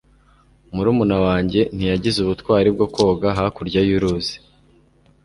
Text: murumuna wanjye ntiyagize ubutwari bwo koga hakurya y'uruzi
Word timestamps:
murumuna 0.75 1.17
wanjye 1.25 1.59
ntiyagize 1.75 2.17
ubutwari 2.21 2.69
bwo 2.75 2.85
koga 2.95 3.27
hakurya 3.37 3.79
y'uruzi 3.89 4.35